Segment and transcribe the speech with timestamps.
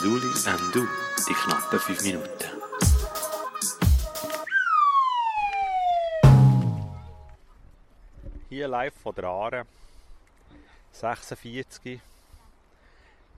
[0.00, 0.86] Duli and Du,
[1.28, 2.28] die knappen 5 Minuten.
[8.48, 9.66] Hier live von der Aare.
[10.92, 12.00] 46.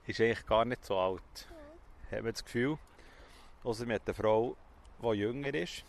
[0.05, 1.47] Ist eigentlich gar nicht so alt.
[2.11, 2.77] Hat man das Gefühl.
[3.63, 4.55] Außer man hat eine Frau,
[5.01, 5.83] die jünger ist.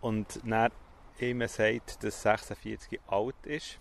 [0.00, 0.72] Und dann
[1.18, 3.78] immer sagt, dass 46 alt ist.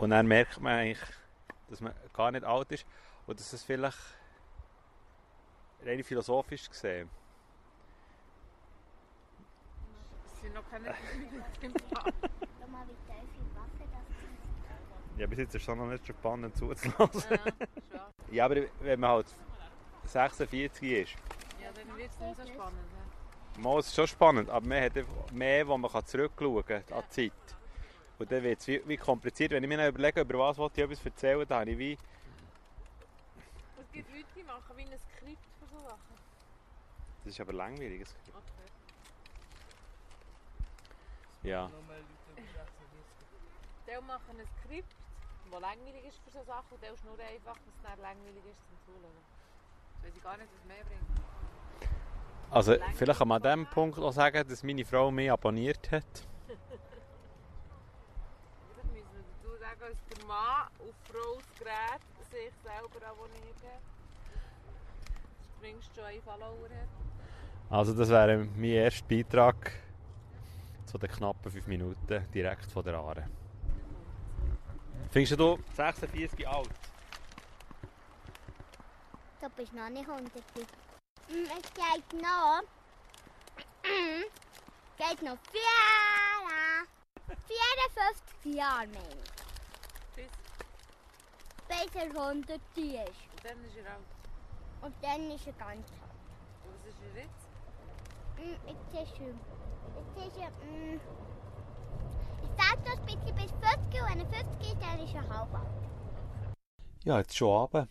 [0.00, 1.08] Und dann merkt man eigentlich,
[1.68, 2.86] dass man gar nicht alt ist
[3.26, 3.98] und dass es vielleicht
[5.84, 7.10] rein philosophisch gesehen
[10.24, 10.96] Es sind noch keine ist.
[15.18, 17.38] Ja, bis jetzt ist es noch nicht so spannend zuzulassen.
[17.92, 18.10] Ja.
[18.30, 19.26] Ja, aber wenn man halt
[20.04, 21.12] 46 ist,
[21.62, 22.80] Ja, dann wird es nicht so spannend.
[23.56, 23.60] hä?
[23.60, 24.92] mal ist es schon spannend, aber man hat
[25.32, 27.59] mehr, wo man zurückschauen kann an die Zeit.
[28.20, 29.52] Und dann wird es wie, wie kompliziert.
[29.52, 31.96] Wenn ich mir noch überlege, über was wollte ich etwas erzählen, dann habe ich wie...
[33.80, 36.18] Es gibt Leute, die machen wie ein Skript von so Sachen.
[37.24, 38.02] Das ist aber langweilig.
[38.02, 38.14] Okay.
[41.42, 41.70] Ja.
[43.86, 44.94] Die machen ein Skript,
[45.50, 48.44] das langweilig ist für so Sachen und der ist nur einfach, dass es dann langweilig
[48.50, 49.16] ist zum Zuschauen.
[50.02, 51.00] Weiß ich gar nicht, was mehr bringt.
[52.50, 56.04] Also vielleicht kann man an diesem Punkt auch sagen, dass meine Frau mich abonniert hat.
[58.74, 59.02] Das müssen wir
[59.42, 62.00] dazu sagen, dass der Mann auf Frau's Gerät
[62.30, 63.00] sich selber.
[63.00, 63.12] Das
[65.56, 66.88] springst schon einen Follower hat.
[67.68, 69.72] Also das wäre mein erster Beitrag
[70.86, 73.28] zu den knappen 5 Minuten direkt von der Aare.
[75.10, 76.70] Findest du 46 alt?
[79.40, 80.32] Du bist noch nicht 100.
[80.32, 82.62] Mm, Es geht noch.
[83.82, 84.22] Mm,
[84.96, 86.86] geht noch vier,
[87.26, 89.39] 54 Jahre, meine ich.
[91.70, 93.20] Bis, Bis er 100 ist.
[93.32, 94.10] und dann ist er alt.
[94.82, 96.64] Und dann ist er ganz alt.
[96.64, 97.48] Und was ist er jetzt?
[98.36, 99.34] Mm, Jetzt ist er.
[99.96, 100.50] Jetzt ist er.
[100.50, 101.00] Mm,
[102.42, 105.28] ich sag das ein bisschen bis 40 und wenn er 50 ist, dann ist er
[105.28, 105.68] halb alt.
[107.04, 107.90] Ja, jetzt schon Abend.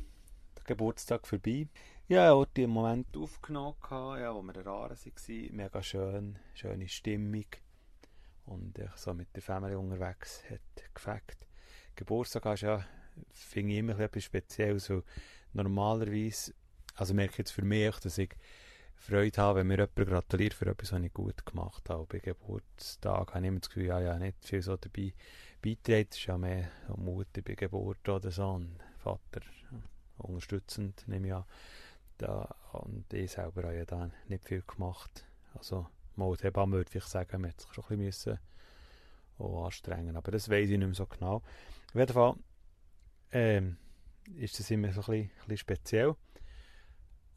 [0.58, 1.68] Der Geburtstag vorbei.
[2.08, 5.56] Ja, ich hatte im Moment aufgenommen, ja, wo wir in der Aare waren.
[5.56, 7.46] Mega schön, schöne Stimmung.
[8.46, 11.48] Und ich so mit der Familie unterwegs hat gefällt.
[11.96, 12.84] Geburtstag ist ja,
[13.32, 15.04] finde ich immer etwas Spezielles, weil
[15.54, 16.54] normalerweise,
[16.96, 18.36] also merke ich jetzt für mich, dass ich
[18.96, 22.06] Freude habe, wenn mir jemand gratuliert für etwas, was ich gut gemacht habe.
[22.06, 25.14] Bei Geburtstag habe ich immer das Gefühl, ja, ja, nicht viel so dabei
[25.62, 26.10] beitreten.
[26.12, 29.42] Es ist ja mehr so Mutter bei Geburt oder so und Vater
[29.72, 29.80] ja,
[30.18, 31.46] unterstützend, nehme ich an.
[32.18, 35.26] Da, und ich selber habe ja da nicht viel gemacht.
[35.54, 38.40] Also, mal die würde ich sagen, man hat sich schon ein bisschen müssen
[39.40, 41.36] auch anstrengen aber das weiß ich nicht mehr so genau.
[41.36, 42.36] Auf jeden Fall
[43.32, 43.78] ähm,
[44.36, 46.08] ist das immer so ein bisschen, ein speziell.
[46.10, 46.18] Und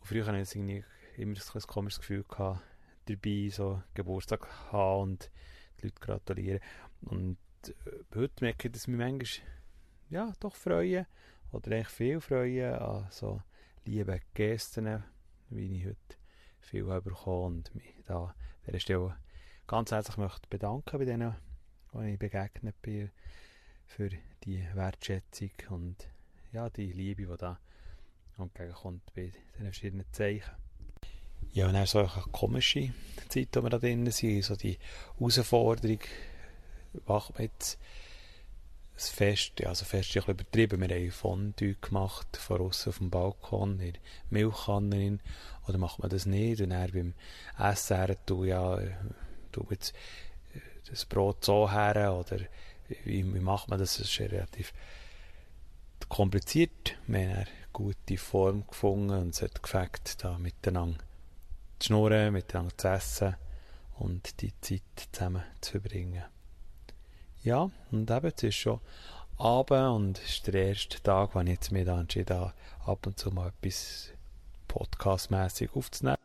[0.02, 0.84] früher hatte ich
[1.16, 2.62] immer so ein komisches Gefühl gehabt,
[3.06, 5.30] dabei so Geburtstag haben und
[5.78, 6.60] die Leute gratulieren.
[7.02, 7.72] Und äh,
[8.14, 9.46] heute merke ich, dass mich manchmal
[10.10, 11.06] ja, doch freuen
[11.52, 13.42] oder eigentlich viel freuen an so
[13.84, 15.02] lieben Gesten,
[15.50, 16.16] wie ich heute
[16.60, 18.34] viel habe bekommen und mich da an
[18.66, 19.16] dieser Stelle
[19.66, 21.34] ganz herzlich möchte bedanken bei denen,
[21.94, 23.10] die ich begegnet bin,
[23.96, 24.08] für
[24.44, 25.96] die Wertschätzung und
[26.52, 27.58] ja, die Liebe, die da
[28.38, 30.50] entgegenkommt bei diesen verschiedenen Zeichen.
[31.52, 32.92] Ja, und dann so eine komische
[33.28, 34.78] Zeit, wo wir da drin sind, so die
[35.18, 35.98] Herausforderung,
[37.06, 37.78] macht man jetzt
[38.94, 42.98] das Fest, ja, also Fest ist ein übertrieben, wir haben Fondue gemacht, von außen auf
[42.98, 45.20] dem Balkon, in der Milchkanne drin,
[45.68, 47.14] oder macht man das nicht, und dann beim
[47.58, 48.78] Essen her, du ja,
[49.50, 49.94] du jetzt
[50.54, 52.38] äh, das Brot so her, oder
[53.04, 54.72] wie, wie macht man das, das ist ja relativ
[56.08, 60.98] kompliziert, wir haben eine gute Form gefunden, und es hat gefällt, da miteinander
[61.78, 63.36] zu schnurren, miteinander zu essen
[63.98, 64.82] und die Zeit
[65.12, 66.24] zusammen zu verbringen.
[67.42, 68.80] Ja, und eben, es ist schon
[69.38, 72.52] Abend und es ist der erste Tag, wo ich jetzt mir da entschieden habe,
[72.84, 74.10] ab und zu mal etwas
[74.68, 76.18] podcastmäßig aufzunehmen.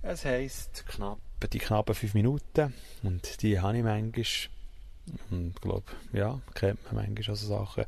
[0.00, 1.18] Es heisst knapp,
[1.52, 2.72] die knappen fünf Minuten
[3.02, 4.50] und die habe ich manchmal
[5.30, 7.84] und ich glaube, ja, kennt man manchmal so Sachen.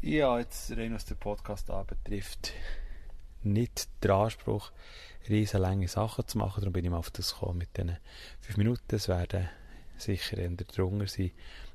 [0.00, 2.52] Ja, jetzt rein was der Podcast betrifft,
[3.42, 4.72] nicht der Anspruch,
[5.28, 7.96] riesenlange Sachen zu machen, darum bin ich mal auf das gekommen mit diesen
[8.40, 8.94] fünf Minuten.
[8.94, 9.48] Es werden
[9.96, 11.30] sicher eher drunter sein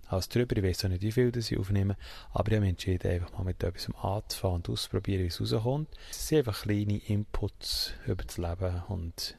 [0.08, 0.58] als drüber.
[0.58, 1.96] Ich weiß auch nicht, wie viel das ich aufnehme,
[2.32, 5.90] aber ich habe mich entschieden, einfach mal mit etwas anzufangen und auszuprobieren, wie es rauskommt.
[6.10, 9.38] Es sind einfach kleine Inputs über das Leben und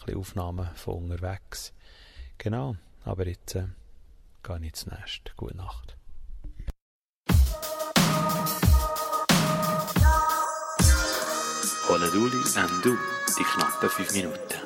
[0.00, 1.72] ein bisschen Aufnahmen von unterwegs.
[2.38, 3.66] Genau, aber jetzt äh,
[4.46, 5.32] Geh nicht ins Nest.
[5.38, 5.96] Gute Nacht.
[11.88, 12.98] Hola Duli und du,
[13.38, 14.63] die knappen 5 Minuten.